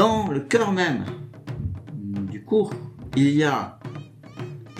[0.00, 1.04] Dans le cœur même
[2.30, 2.72] du cours,
[3.16, 3.78] il y a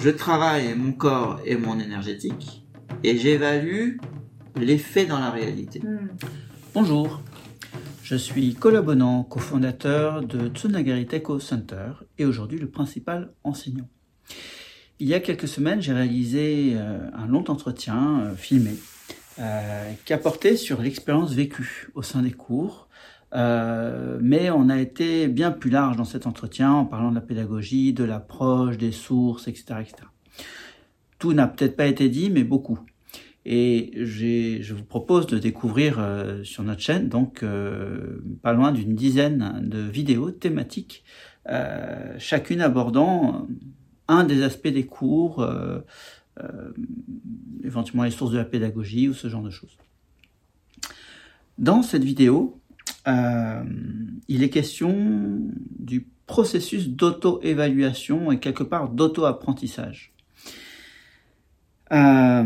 [0.01, 2.65] je travaille mon corps et mon énergétique
[3.05, 3.99] et j'évalue
[4.57, 5.81] l'effet dans la réalité.
[5.81, 6.09] Hmm.
[6.73, 7.21] Bonjour,
[8.03, 13.91] je suis collaborant, cofondateur de Tsunagari Techo Center et aujourd'hui le principal enseignant.
[15.01, 18.73] Il y a quelques semaines, j'ai réalisé euh, un long entretien euh, filmé
[19.39, 22.89] euh, qui a porté sur l'expérience vécue au sein des cours.
[23.33, 27.93] Mais on a été bien plus large dans cet entretien en parlant de la pédagogie,
[27.93, 29.65] de l'approche, des sources, etc.
[29.81, 29.95] etc.
[31.19, 32.81] Tout n'a peut-être pas été dit, mais beaucoup.
[33.47, 36.05] Et je vous propose de découvrir
[36.45, 37.45] sur notre chaîne, donc
[38.43, 41.05] pas loin d'une dizaine de vidéos thématiques,
[42.19, 43.47] chacune abordant
[44.11, 45.79] un des aspects des cours, euh,
[46.43, 46.73] euh,
[47.63, 49.79] éventuellement les sources de la pédagogie ou ce genre de choses.
[51.59, 52.60] Dans cette vidéo,
[53.09, 53.63] euh,
[54.29, 55.41] il est question
[55.79, 60.13] du processus d'auto-évaluation et quelque part d'auto-apprentissage.
[61.91, 62.45] ça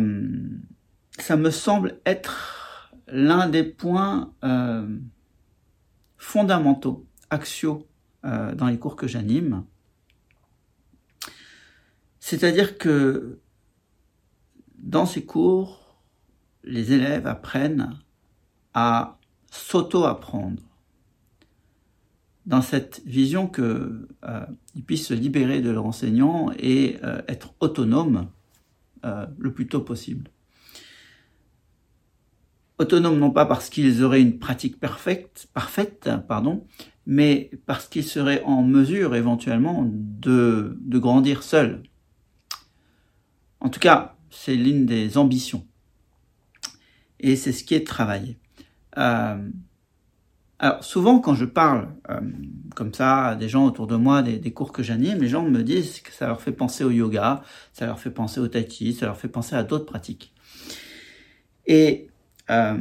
[1.36, 4.33] me semble être l'un des points
[6.16, 7.86] fondamentaux, axiaux,
[8.22, 9.64] dans les cours que j'anime,
[12.27, 13.39] c'est-à-dire que
[14.78, 15.98] dans ces cours,
[16.62, 17.98] les élèves apprennent
[18.72, 19.18] à
[19.55, 20.62] s'auto-apprendre.
[22.47, 24.46] Dans cette vision qu'ils euh,
[24.86, 28.28] puissent se libérer de leur enseignant et euh, être autonomes
[29.05, 30.30] euh, le plus tôt possible.
[32.78, 36.66] Autonomes non pas parce qu'ils auraient une pratique parfaite, parfaite pardon,
[37.06, 41.83] mais parce qu'ils seraient en mesure éventuellement de grandir seuls,
[43.64, 45.66] en tout cas, c'est l'une des ambitions.
[47.18, 48.39] Et c'est ce qui est travaillé.
[48.98, 49.48] Euh,
[50.58, 52.20] alors souvent quand je parle euh,
[52.74, 55.62] comme ça à des gens autour de moi, des, cours que j'anime, les gens me
[55.62, 58.94] disent que ça leur fait penser au yoga, ça leur fait penser au tai chi,
[58.94, 60.33] ça leur fait penser à d'autres pratiques.
[61.66, 62.08] Et
[62.50, 62.78] euh,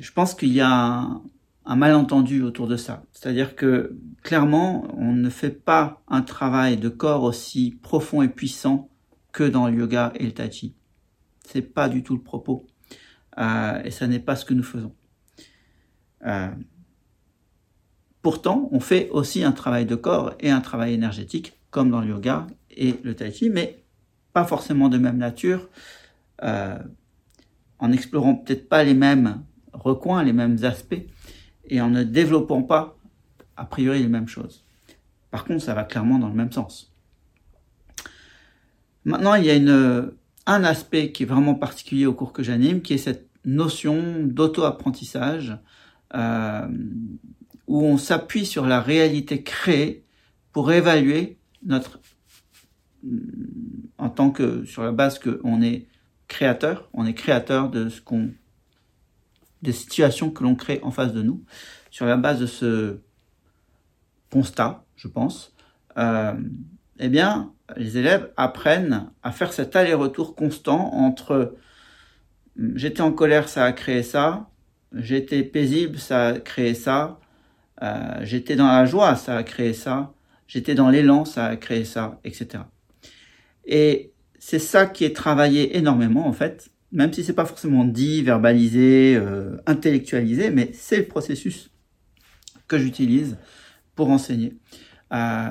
[0.00, 1.22] je pense qu'il y a un,
[1.64, 3.04] un, malentendu autour de ça.
[3.12, 8.90] C'est-à-dire que clairement, on ne fait pas un travail de corps aussi profond et puissant
[9.32, 10.74] que dans le yoga et le tai chi.
[11.44, 12.66] C'est pas du tout le propos.
[13.38, 14.94] Euh, et ça n'est pas ce que nous faisons.
[16.24, 16.50] Euh,
[18.22, 22.08] pourtant, on fait aussi un travail de corps et un travail énergétique, comme dans le
[22.08, 23.84] yoga et le tai chi, mais
[24.32, 25.68] pas forcément de même nature,
[26.42, 26.78] euh,
[27.78, 29.42] en explorant peut-être pas les mêmes
[29.72, 31.02] recoins, les mêmes aspects,
[31.66, 32.96] et en ne développant pas
[33.56, 34.64] a priori les mêmes choses.
[35.30, 36.92] Par contre, ça va clairement dans le même sens.
[39.04, 40.04] Maintenant, il y a
[40.46, 45.58] un aspect qui est vraiment particulier au cours que j'anime, qui est cette notion d'auto-apprentissage,
[46.14, 46.68] euh,
[47.66, 50.04] où on s'appuie sur la réalité créée
[50.52, 52.00] pour évaluer notre,
[53.98, 55.86] en tant que, sur la base qu'on est
[56.28, 58.30] créateur, on est créateur de ce qu'on,
[59.62, 61.42] des situations que l'on crée en face de nous,
[61.90, 62.98] sur la base de ce
[64.30, 65.54] constat, je pense,
[65.96, 66.34] euh,
[66.98, 71.56] eh bien, les élèves apprennent à faire cet aller-retour constant entre
[72.58, 74.50] hum, j'étais en colère, ça a créé ça,
[74.96, 77.20] j'étais paisible, ça a créé ça,
[77.82, 80.14] euh, j'étais dans la joie, ça a créé ça,
[80.46, 82.64] j'étais dans l'élan, ça a créé ça, etc.
[83.66, 88.22] Et c'est ça qui est travaillé énormément en fait, même si c'est pas forcément dit,
[88.22, 91.70] verbalisé, euh, intellectualisé, mais c'est le processus
[92.68, 93.36] que j'utilise
[93.94, 94.54] pour enseigner.
[95.12, 95.48] Euh,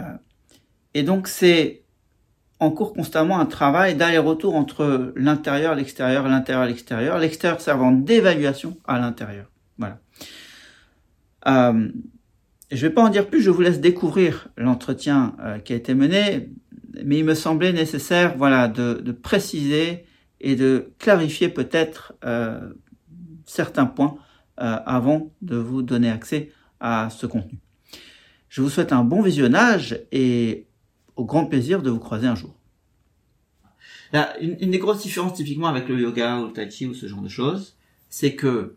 [0.93, 1.82] et donc c'est
[2.71, 9.49] cours constamment un travail d'aller-retour entre l'intérieur, l'extérieur, l'intérieur, l'extérieur, l'extérieur servant d'évaluation à l'intérieur.
[9.77, 9.99] Voilà.
[11.47, 11.89] Euh,
[12.71, 15.93] je vais pas en dire plus, je vous laisse découvrir l'entretien euh, qui a été
[15.93, 16.49] mené,
[17.03, 20.05] mais il me semblait nécessaire, voilà, de, préciser
[20.41, 22.73] et de clarifier peut-être euh,
[23.45, 24.15] certains points
[24.55, 27.57] avant de vous donner accès à ce contenu.
[28.49, 30.67] Je vous souhaite un bon visionnage et
[31.15, 32.55] au grand plaisir de vous croiser un jour.
[34.41, 37.21] une, des grosses différences typiquement avec le yoga ou le tai chi ou ce genre
[37.21, 37.75] de choses,
[38.09, 38.75] c'est que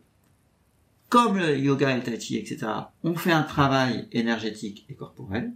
[1.08, 2.66] comme le yoga et le tai chi, etc.,
[3.04, 5.52] on fait un travail énergétique et corporel.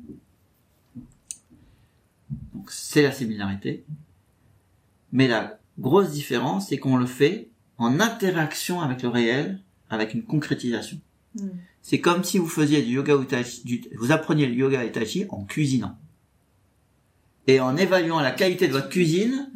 [2.54, 3.84] Donc c'est la similarité.
[5.12, 7.48] Mais la grosse différence, c'est qu'on le fait
[7.78, 11.00] en interaction avec le réel, avec une concrétisation.
[11.34, 11.48] Hmm.
[11.82, 14.86] C'est comme si vous faisiez du yoga ou tai chi, vous appreniez le yoga et
[14.86, 15.98] le tai chi en cuisinant
[17.46, 19.50] et en évaluant la qualité de votre cuisine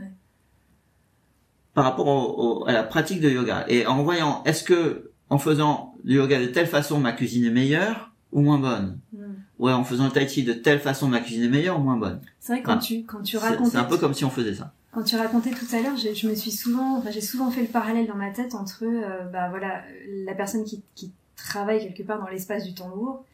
[1.75, 6.17] par rapport à la pratique de yoga et en voyant est-ce que en faisant du
[6.17, 8.99] yoga de telle façon ma cuisine est meilleure ou moins bonne?
[9.13, 9.19] Mm.
[9.59, 11.97] ouais, en faisant le tai chi de telle façon, ma cuisine est meilleure ou moins
[11.97, 12.21] bonne?
[12.41, 13.71] C'est vrai quand tu quand tu racontais.
[13.71, 14.73] C'est un peu comme si on faisait ça.
[14.93, 17.67] Quand tu racontais tout à l'heure, je me suis souvent, enfin, j'ai souvent fait le
[17.67, 19.83] parallèle dans ma tête entre, euh, bah voilà,
[20.25, 23.25] la personne qui, qui travaille quelque part dans l'espace du temps lourd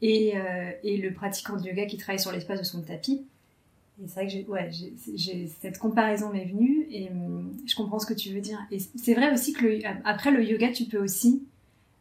[0.00, 3.26] et, euh, et le pratiquant de yoga qui travaille sur l'espace de son tapis.
[4.02, 4.70] Et c'est vrai que j'ai, ouais,
[5.14, 8.58] j'ai, cette comparaison m'est venue et hum, je comprends ce que tu veux dire.
[8.70, 11.44] Et c'est vrai aussi que le, après le yoga, tu peux aussi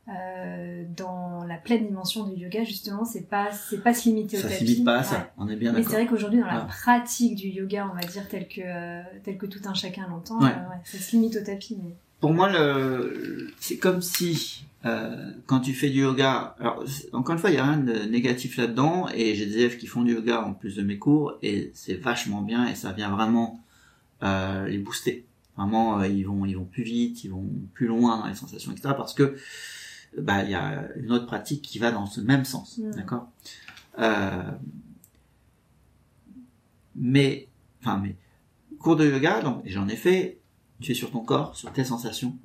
[0.10, 4.42] euh, dans la pleine dimension du yoga, justement, c'est pas c'est pas se limiter au
[4.42, 4.54] tapis.
[4.54, 5.32] Ça se limite pas à ça.
[5.38, 5.86] On est bien d'accord.
[5.86, 9.02] Mais c'est vrai qu'aujourd'hui, dans la pratique du yoga, on va dire tel que euh,
[9.24, 10.50] tel que tout un chacun l'entend, ouais.
[10.50, 11.78] Euh, ça se limite au tapis.
[11.82, 11.94] Mais...
[12.20, 16.84] Pour moi, le c'est comme si euh, quand tu fais du yoga, alors
[17.14, 19.88] encore une fois, il y a rien de négatif là-dedans, et j'ai des élèves qui
[19.88, 23.10] font du yoga en plus de mes cours, et c'est vachement bien, et ça vient
[23.10, 23.64] vraiment
[24.24, 25.26] euh, les booster.
[25.56, 28.96] Vraiment, ils vont ils vont plus vite, ils vont plus loin dans les sensations, etc.
[28.98, 29.36] Parce que
[30.18, 32.92] bah il y a une autre pratique qui va dans ce même sens, mm.
[32.96, 33.30] d'accord?
[34.00, 34.52] Euh,
[36.96, 37.48] Mais,
[37.82, 38.16] enfin, mais
[38.80, 40.40] cours de yoga, donc j'en ai fait.
[40.80, 42.38] Tu es sur ton corps, sur tes sensations,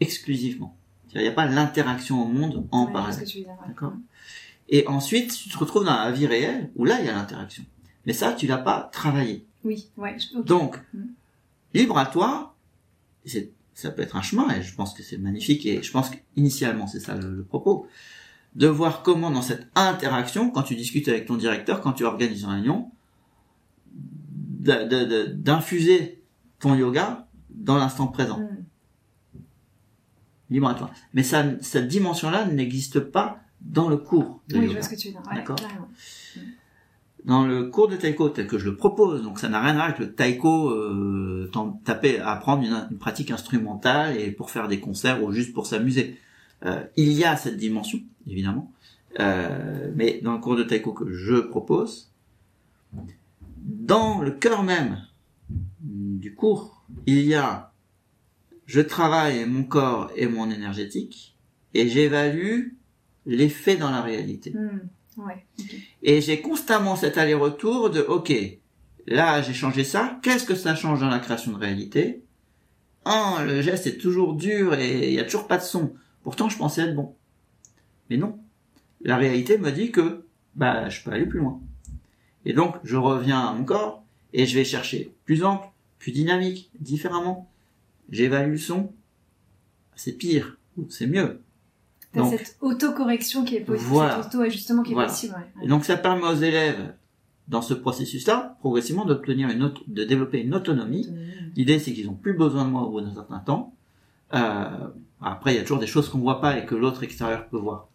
[0.00, 0.76] exclusivement.
[1.14, 3.26] Il n'y a pas l'interaction au monde en parallèle.
[3.66, 3.92] D'accord?
[4.68, 7.64] Et ensuite, tu te retrouves dans la vie réelle où là il y a l'interaction.
[8.06, 9.46] Mais ça, tu l'as pas travaillé.
[9.64, 10.16] Oui, ouais.
[10.44, 11.04] Donc, mm.
[11.74, 12.54] libre à toi.
[13.24, 16.10] C'est ça peut être un chemin, et je pense que c'est magnifique, et je pense
[16.10, 17.86] qu'initialement c'est ça le, propos,
[18.54, 22.42] de voir comment dans cette interaction, quand tu discutes avec ton directeur, quand tu organises
[22.42, 22.90] une réunion,
[24.60, 26.22] d'infuser
[26.60, 28.40] ton yoga dans l'instant présent.
[28.40, 28.64] Mm.
[31.14, 34.42] Mais ça, cette dimension-là n'existe pas dans le cours.
[34.48, 35.22] De oui, je vois ce que tu veux dire.
[35.34, 35.56] D'accord
[37.24, 39.74] dans le cours de taiko tel que je le propose, donc ça n'a rien à
[39.74, 41.50] voir avec le taiko, euh,
[41.84, 46.18] taper, apprendre une, pratique instrumentale et pour faire des concerts ou juste pour s'amuser.
[46.64, 48.72] Euh, il y a cette dimension, évidemment,
[49.20, 52.10] euh, mais dans le cours de taiko que je propose,
[53.56, 54.98] dans le cœur même
[55.80, 57.71] du cours, il y a
[58.72, 61.36] je travaille mon corps et mon énergétique
[61.74, 62.68] et j'évalue
[63.26, 64.54] l'effet dans la réalité.
[64.54, 64.88] Hmm.
[66.02, 68.32] Et j'ai constamment cet aller-retour de, ok,
[69.06, 72.22] là j'ai changé ça, qu'est-ce que ça change dans la création de réalité?
[73.04, 75.92] Ah, le geste est toujours dur et il n'y a toujours pas de son.
[76.22, 77.14] Pourtant je pensais être bon.
[78.08, 78.38] Mais non.
[79.02, 80.24] La réalité me dit que
[80.54, 81.60] bah je peux aller plus loin.
[82.46, 84.02] Et donc je reviens à mon corps
[84.32, 87.51] et je vais chercher plus ample, plus dynamique, différemment.
[88.10, 88.92] J'évalue le son.
[89.94, 91.40] C'est pire ou c'est mieux.
[92.12, 95.34] T'as cette autocorrection qui est possible, cette auto-ajustement qui est possible.
[95.62, 96.94] Et donc ça permet aux élèves,
[97.48, 101.08] dans ce processus-là, progressivement d'obtenir une autre, de développer une autonomie.
[101.56, 103.74] L'idée c'est qu'ils ont plus besoin de moi au bout d'un certain temps.
[104.34, 104.88] Euh,
[105.20, 107.58] après il y a toujours des choses qu'on voit pas et que l'autre extérieur peut
[107.58, 107.88] voir.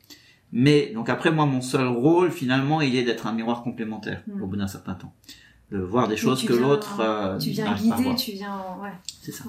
[0.51, 4.41] Mais donc après moi mon seul rôle finalement il est d'être un miroir complémentaire hmm.
[4.41, 5.13] au bout d'un certain temps,
[5.71, 6.99] de voir des choses que l'autre.
[6.99, 8.93] Euh, tu viens guider, tu viens ouais.
[9.21, 9.45] C'est ça.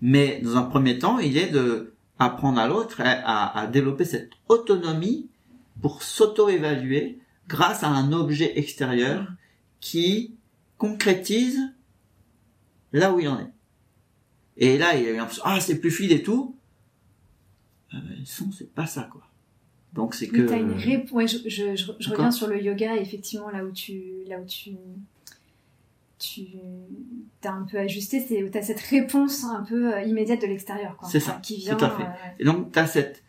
[0.00, 4.30] Mais dans un premier temps il est de apprendre à l'autre à, à, développer cette
[4.48, 5.28] autonomie
[5.80, 7.18] pour s'auto-évaluer
[7.48, 9.26] grâce à un objet extérieur
[9.80, 10.34] qui
[10.76, 11.58] concrétise
[12.92, 13.50] là où il en est.
[14.56, 16.54] Et là, il a eu l'impression, ah, c'est plus fluide et tout.
[17.94, 19.22] Euh, son, c'est pas ça, quoi.
[19.92, 20.42] Donc c'est que.
[20.52, 24.44] Une ouais, je, je, je, reviens sur le yoga, effectivement, là où tu, là où
[24.44, 24.70] tu
[26.20, 26.42] tu
[27.40, 30.96] t'as un peu ajusté, c'est tu as cette réponse un peu euh, immédiate de l'extérieur,
[30.96, 31.08] quoi.
[31.08, 31.74] C'est ça, qui vient.
[31.74, 32.02] Tout à fait.
[32.02, 33.24] Euh, et donc t'as cette,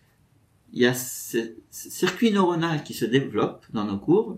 [0.73, 4.37] il y a ce, circuit neuronal qui se développe dans nos cours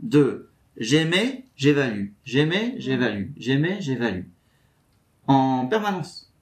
[0.00, 4.24] de j'aimais, j'évalue, j'aimais, j'évalue, j'aimais, j'évalue,
[5.28, 6.32] en permanence.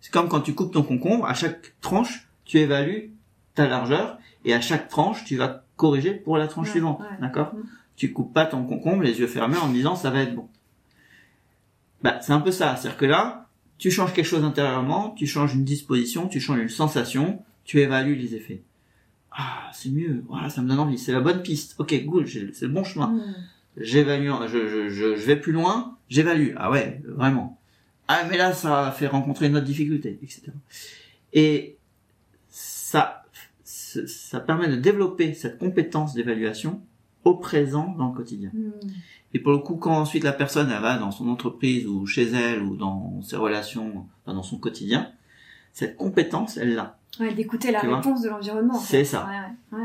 [0.00, 3.12] C'est comme quand tu coupes ton concombre, à chaque tranche, tu évalues
[3.54, 7.54] ta largeur et à chaque tranche, tu vas corriger pour la tranche suivante, d'accord?
[7.54, 7.62] Mm.
[7.96, 10.48] Tu coupes pas ton concombre les yeux fermés en disant ça va être bon.
[12.06, 12.76] Bah, c'est un peu ça.
[12.76, 13.48] C'est-à-dire que là,
[13.78, 18.14] tu changes quelque chose intérieurement, tu changes une disposition, tu changes une sensation, tu évalues
[18.14, 18.62] les effets.
[19.32, 20.22] Ah, c'est mieux.
[20.28, 20.98] Voilà, ça me donne envie.
[20.98, 21.74] C'est la bonne piste.
[21.78, 22.28] Ok, cool.
[22.28, 23.08] C'est le bon chemin.
[23.08, 23.34] Hmm.
[23.76, 24.30] J'évalue.
[24.46, 25.96] Je, je, je, vais plus loin.
[26.08, 26.52] J'évalue.
[26.56, 27.60] Ah ouais, vraiment.
[28.06, 30.52] Ah, mais là, ça fait rencontrer une autre difficulté, etc.
[31.32, 31.76] Et
[32.48, 33.24] ça,
[33.64, 36.80] ça permet de développer cette compétence d'évaluation
[37.24, 38.50] au présent dans le quotidien.
[38.54, 38.70] Hmm.
[39.36, 42.22] Et pour le coup, quand ensuite la personne elle va dans son entreprise ou chez
[42.22, 45.10] elle ou dans ses relations, dans son quotidien,
[45.74, 46.96] cette compétence, elle l'a.
[47.20, 48.78] Ouais, d'écouter la réponse de l'environnement.
[48.78, 49.28] C'est ça.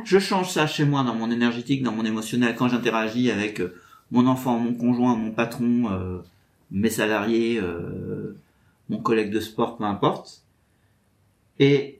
[0.06, 3.76] Je change ça chez moi dans mon énergétique, dans mon émotionnel, quand j'interagis avec euh,
[4.12, 6.20] mon enfant, mon conjoint, mon patron, euh,
[6.72, 8.38] mes salariés, euh,
[8.88, 10.44] mon collègue de sport, peu importe.
[11.60, 12.00] Et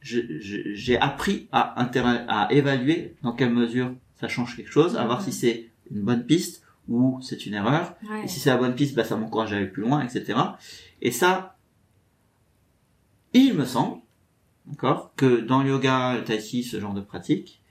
[0.00, 5.32] j'ai appris à, à évaluer dans quelle mesure ça change quelque chose, à voir si
[5.32, 7.94] c'est une bonne piste ou c'est une erreur.
[8.22, 10.38] Et si c'est la bonne piste, bah, ça m'encourage à aller plus loin, etc.
[11.00, 11.56] Et ça,
[13.32, 14.00] il me semble,
[14.66, 17.62] d'accord, que dans le yoga, le tai chi, ce genre de pratique,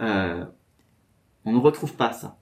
[0.00, 0.44] euh,
[1.44, 2.38] on ne retrouve pas ça.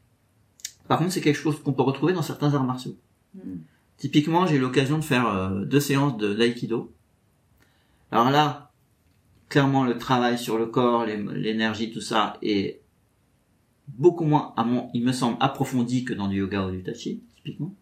[0.89, 2.97] Par contre, c'est quelque chose qu'on peut retrouver dans certains arts martiaux.
[3.35, 3.59] Hmm.
[3.97, 6.93] Typiquement, j'ai eu l'occasion de faire euh, deux séances de l'aïkido.
[8.13, 8.71] Alors là,
[9.49, 12.81] clairement, le travail sur le corps, l'énergie, tout ça est
[13.89, 17.23] beaucoup moins, à mon, il me semble, approfondi que dans du yoga ou du tachi,
[17.37, 17.75] typiquement.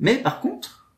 [0.00, 0.92] Mais par contre,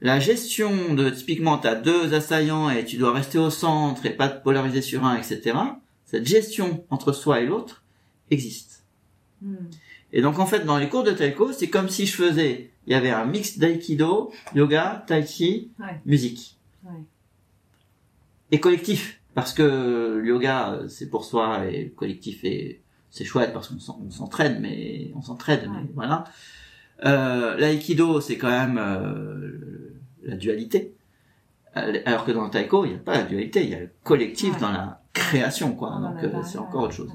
[0.00, 4.10] la gestion de, typiquement, tu as deux assaillants et tu dois rester au centre et
[4.10, 5.56] pas te polariser sur un, etc.
[6.04, 7.82] Cette gestion entre soi et l'autre
[8.30, 8.84] existe.
[9.42, 9.56] Hmm.
[10.12, 12.92] Et donc, en fait, dans les cours de taiko, c'est comme si je faisais, il
[12.92, 15.70] y avait un mix d'aïkido, yoga, tai chi,
[16.06, 16.56] musique.
[16.84, 17.02] Ouais.
[18.50, 19.20] Et collectif.
[19.34, 24.10] Parce que le yoga, c'est pour soi et le collectif est c'est chouette parce qu'on
[24.10, 26.24] s'entraîne, mais on s'entraide, mais voilà.
[27.04, 30.94] Euh, L'aïkido, c'est quand même euh, la dualité.
[31.76, 33.80] Euh, alors que dans le taiko, il n'y a pas la dualité, il y a
[33.80, 35.98] le collectif dans la création, quoi.
[36.00, 37.12] Donc euh, c'est encore autre chose.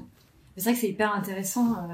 [0.56, 1.88] C'est vrai que c'est hyper intéressant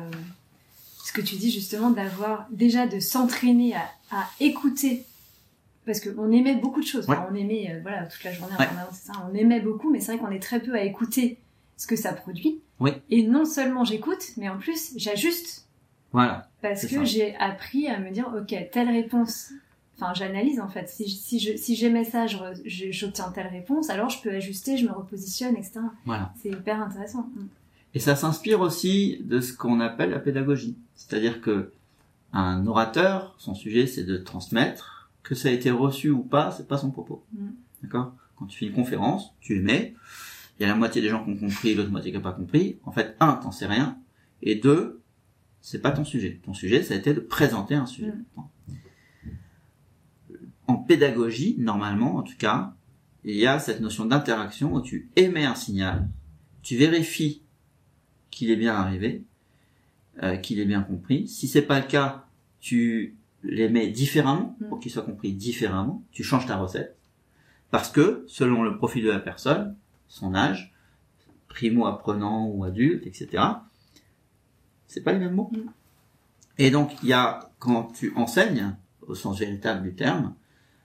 [1.03, 5.05] ce que tu dis justement d'avoir déjà de s'entraîner à, à, écouter
[5.87, 7.07] parce qu'on aimait beaucoup de choses.
[7.09, 9.13] on aimait voilà toute la journée en ça.
[9.29, 11.39] On aimait beaucoup, mais c'est vrai qu'on est très peu à écouter
[11.81, 12.61] ce que ça produit.
[12.79, 12.91] Oui.
[13.09, 15.67] Et non seulement j'écoute, mais en plus j'ajuste.
[16.13, 16.47] Voilà.
[16.61, 19.53] Parce que j'ai appris à me dire, ok, telle réponse.
[19.97, 20.91] Enfin, j'analyse en fait.
[20.91, 23.89] Si, si je si j'aimais ça, j'obtiens telle réponse.
[23.89, 25.81] Alors je peux ajuster, je me repositionne, etc.
[26.05, 26.35] Voilà.
[26.43, 27.31] C'est hyper intéressant.
[27.35, 27.47] Mm.
[27.95, 30.77] Et ça s'inspire aussi de ce qu'on appelle la pédagogie.
[30.95, 31.73] C'est-à-dire que
[32.35, 35.11] un orateur, son sujet, c'est de transmettre.
[35.23, 37.23] Que ça a été reçu ou pas, c'est pas son propos.
[37.33, 37.49] Mm.
[37.83, 38.13] D'accord?
[38.37, 39.95] Quand tu fais une conférence, tu émets
[40.61, 42.33] il y a la moitié des gens qui ont compris, l'autre moitié qui n'a pas
[42.33, 42.79] compris.
[42.85, 43.99] En fait, un, t'en sais rien,
[44.43, 45.01] et deux,
[45.63, 46.39] c'est pas ton sujet.
[46.45, 48.13] Ton sujet, ça a été de présenter un sujet.
[48.37, 48.43] Mm.
[50.67, 52.75] En pédagogie, normalement, en tout cas,
[53.25, 56.09] il y a cette notion d'interaction où tu émets un signal,
[56.63, 57.43] tu vérifies
[58.31, 59.25] qu'il est bien arrivé,
[60.23, 61.27] euh, qu'il est bien compris.
[61.27, 62.27] Si c'est pas le cas,
[62.61, 64.81] tu l'émets différemment pour mm.
[64.81, 66.05] qu'il soit compris différemment.
[66.13, 66.99] Tu changes ta recette
[67.71, 69.75] parce que selon le profil de la personne,
[70.11, 70.75] son âge,
[71.49, 73.43] primo-apprenant ou adulte, etc.
[74.87, 75.51] C'est pas les mêmes mots?
[75.53, 75.71] Mm.
[76.59, 78.77] Et donc, il y a, quand tu enseignes,
[79.07, 80.35] au sens véritable du terme,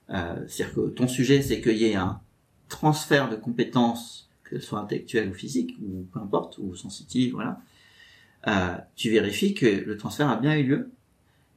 [0.10, 2.22] euh, c'est-à-dire que ton sujet, c'est qu'il y ait un
[2.70, 7.60] transfert de compétences, que ce soit intellectuel ou physique, ou peu importe, ou sensitive, voilà,
[8.48, 10.92] euh, tu vérifies que le transfert a bien eu lieu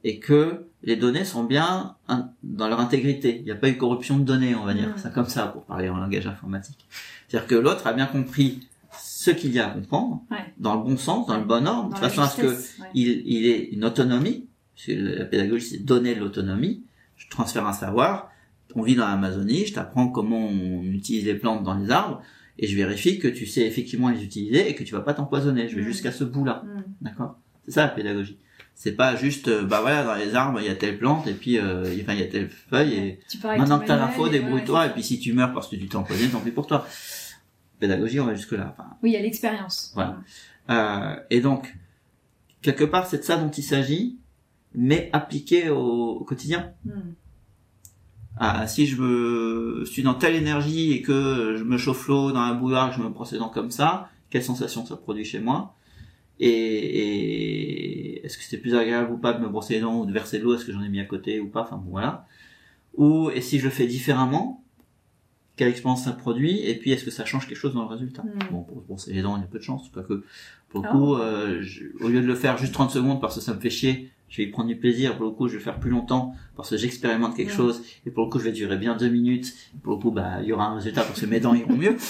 [0.03, 1.95] et que les données sont bien
[2.43, 3.37] dans leur intégrité.
[3.39, 5.65] Il n'y a pas eu corruption de données, on va dire, ça comme ça pour
[5.65, 6.85] parler en langage informatique.
[7.27, 10.23] C'est-à-dire que l'autre a bien compris ce qu'il y a à comprendre,
[10.57, 12.57] dans le bon sens, dans le bon ordre, de façon à ce que
[12.93, 16.83] il, il ait une autonomie, parce que la pédagogie c'est donner l'autonomie,
[17.17, 18.31] je transfère un savoir,
[18.75, 22.21] on vit dans l'Amazonie, je t'apprends comment on utilise les plantes dans les arbres,
[22.57, 25.67] et je vérifie que tu sais effectivement les utiliser et que tu vas pas t'empoisonner.
[25.69, 26.63] Je vais jusqu'à ce bout-là.
[27.01, 27.39] D'accord?
[27.65, 28.37] C'est ça la pédagogie.
[28.81, 31.33] C'est pas juste, euh, bah voilà, dans les arbres, il y a telle plante, et
[31.33, 34.89] puis, euh, enfin, il y a telle feuille, et maintenant que t'as l'info, débrouille-toi, et
[34.91, 36.87] puis si tu meurs parce que tu t'es empoisonné, tant pis pour toi
[37.77, 38.73] pédagogie, on va jusque là.
[38.77, 39.91] Enfin, oui, il y a l'expérience.
[39.95, 40.21] Voilà.
[40.69, 41.75] Euh, et donc,
[42.61, 44.17] quelque part, c'est de ça dont il s'agit,
[44.73, 46.71] mais appliqué au, quotidien.
[46.85, 47.13] Hmm.
[48.37, 52.39] Ah, si je me suis dans telle énergie et que je me chauffe l'eau dans
[52.39, 55.75] un bouillard, que je me dents comme ça, quelle sensation ça produit chez moi?
[56.39, 60.05] Et, et est-ce que c'était plus agréable ou pas de me brosser les dents ou
[60.05, 60.55] de verser de l'eau?
[60.55, 61.61] Est-ce que j'en ai mis à côté ou pas?
[61.61, 62.27] Enfin bon, voilà.
[62.95, 64.63] Ou et si je le fais différemment,
[65.55, 66.59] quelle expérience ça produit?
[66.65, 68.23] Et puis est-ce que ça change quelque chose dans le résultat?
[68.23, 68.51] Hmm.
[68.51, 70.23] bon pour, pour ces dents il y a peu de chance pas que
[70.69, 70.91] pour le ah.
[70.91, 71.61] coup euh,
[71.99, 74.37] au lieu de le faire juste 30 secondes parce que ça me fait chier je
[74.37, 75.17] vais y prendre du plaisir.
[75.17, 78.25] Pour le coup je vais faire plus longtemps parce que j'expérimente quelque chose et pour
[78.25, 79.53] le coup je vais durer bien deux minutes.
[79.83, 81.95] Pour le coup bah il y aura un résultat parce que mes dents iront mieux.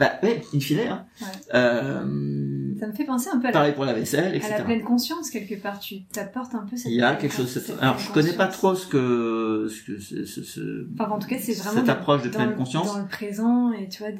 [0.00, 1.04] Bah ouais in fine hein.
[1.52, 4.54] euh, ça me fait penser un peu à pareil pour la vaisselle etc.
[4.54, 5.78] à la pleine conscience quelque part.
[5.80, 8.74] Tu t'apportes un peu cette il y a quelque chose alors je connais pas trop
[8.74, 12.30] ce que ce que ce, ce, enfin en tout cas c'est vraiment cette approche de
[12.30, 12.86] pleine conscience.
[12.86, 14.12] dans le présent et tu vois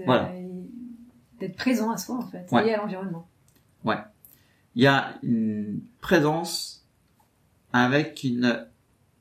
[1.40, 3.26] d'être présent à soi en fait et à l'environnement.
[3.84, 3.96] Ouais.
[4.74, 6.71] Il y a une présence
[7.72, 8.66] avec une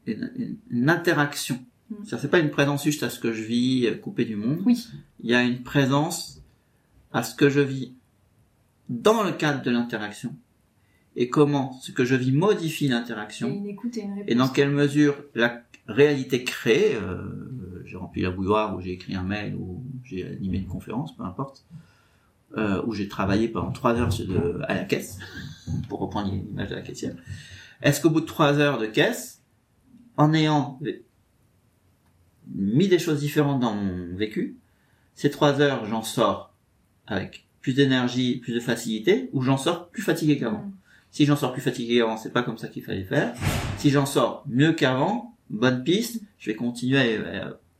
[0.07, 1.59] une, une interaction.
[1.89, 1.95] Mm.
[2.05, 4.61] c'est pas une présence juste à ce que je vis coupé du monde.
[4.65, 4.87] Oui.
[5.19, 6.41] Il y a une présence
[7.13, 7.93] à ce que je vis
[8.89, 10.35] dans le cadre de l'interaction.
[11.15, 13.63] Et comment ce que je vis modifie l'interaction.
[14.27, 19.15] Et, dans quelle mesure la réalité créée, euh, j'ai rempli la bouilloire ou j'ai écrit
[19.15, 21.65] un mail ou j'ai animé une conférence, peu importe,
[22.57, 24.13] euh, où j'ai travaillé pendant trois heures
[24.69, 25.19] à la caisse,
[25.89, 27.15] pour reprendre l'image de la caissière,
[27.81, 29.41] est-ce qu'au bout de trois heures de caisse,
[30.17, 30.79] en ayant
[32.53, 34.57] mis des choses différentes dans mon vécu,
[35.15, 36.53] ces trois heures, j'en sors
[37.07, 40.71] avec plus d'énergie, plus de facilité, ou j'en sors plus fatigué qu'avant?
[41.11, 43.35] Si j'en sors plus fatigué qu'avant, c'est pas comme ça qu'il fallait faire.
[43.77, 47.19] Si j'en sors mieux qu'avant, bonne piste, je vais continuer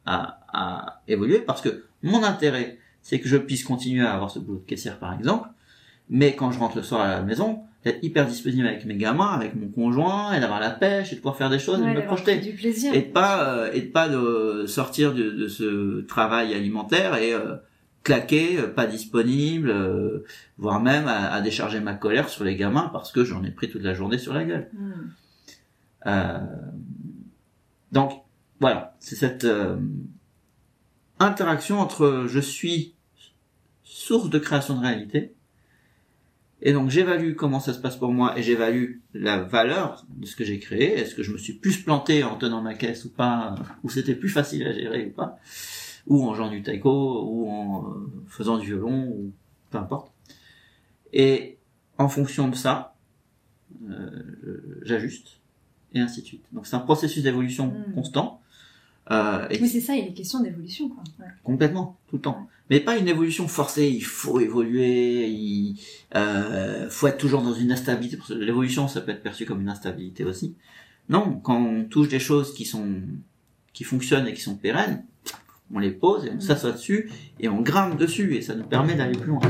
[0.05, 4.39] à, à, évoluer parce que mon intérêt, c'est que je puisse continuer à avoir ce
[4.39, 5.49] boulot de caissière par exemple,
[6.09, 9.31] mais quand je rentre le soir à la maison, d'être hyper disponible avec mes gamins,
[9.31, 11.87] avec mon conjoint, et d'avoir la pêche, et de pouvoir faire des choses, et de
[11.87, 12.37] me projeter.
[12.37, 12.93] Du plaisir.
[12.93, 17.33] Et de pas, euh, et de pas de sortir de, de ce travail alimentaire et
[17.33, 17.55] euh,
[18.03, 19.73] claquer, euh, pas disponible,
[20.57, 23.69] voire même à, à, décharger ma colère sur les gamins parce que j'en ai pris
[23.69, 24.69] toute la journée sur la gueule.
[24.73, 26.45] Hmm.
[27.91, 28.23] donc
[28.59, 29.47] voilà, c'est cette
[31.19, 32.93] interaction entre je suis
[33.83, 35.35] source de création de réalité
[36.61, 40.35] et donc j'évalue comment ça se passe pour moi et j'évalue la valeur de ce
[40.35, 40.93] que j'ai créé.
[40.99, 44.15] Est-ce que je me suis plus planté en tenant ma caisse ou pas, ou c'était
[44.15, 45.39] plus facile à gérer ou pas,
[46.07, 49.31] ou en jouant du taiko, ou en euh, faisant du violon, ou
[49.69, 50.11] peu importe.
[51.13, 51.57] Et
[51.97, 52.95] en fonction de ça,
[53.89, 55.39] euh, j'ajuste
[55.93, 56.45] et ainsi de suite.
[56.51, 57.93] Donc c'est un processus d'évolution hmm.
[57.93, 58.40] constant
[59.11, 61.03] euh, Mais c'est ça, il est question d'évolution, quoi.
[61.43, 62.47] Complètement, tout le temps.
[62.69, 63.89] Mais pas une évolution forcée.
[63.89, 65.27] Il faut évoluer.
[65.27, 65.77] Il
[66.15, 68.17] euh, faut être toujours dans une instabilité.
[68.35, 70.55] L'évolution, ça peut être perçu comme une instabilité aussi.
[71.09, 72.87] Non, quand on touche des choses qui sont
[73.73, 75.03] qui fonctionnent et qui sont pérennes,
[75.73, 78.95] on les pose et on s'assoit dessus et on grimpe dessus et ça nous permet
[78.95, 79.41] d'aller plus loin.